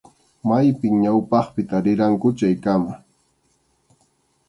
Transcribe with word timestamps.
Maypim 0.47 0.95
ñawpaqpi 1.03 1.61
tarirqanku 1.69 2.27
chaykama. 2.37 2.93